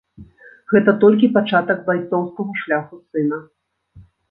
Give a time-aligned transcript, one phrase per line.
[0.71, 3.43] Гэта толькі пачатак байцоўскага шляху сына.